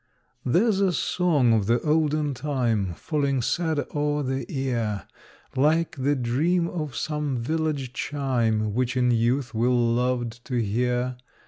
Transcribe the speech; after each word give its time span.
There's 0.43 0.79
a 0.79 0.91
song 0.91 1.53
of 1.53 1.67
the 1.67 1.79
olden 1.81 2.33
time, 2.33 2.95
Falling 2.95 3.39
sad 3.43 3.85
o'er 3.95 4.23
the 4.23 4.47
ear, 4.51 5.07
Like 5.55 5.95
the 5.97 6.15
dream 6.15 6.67
of 6.67 6.95
some 6.95 7.37
village 7.37 7.93
chime, 7.93 8.73
Which 8.73 8.97
in 8.97 9.11
youth 9.11 9.53
we 9.53 9.67
loved 9.67 10.43
to 10.45 10.55
hear. 10.59 11.17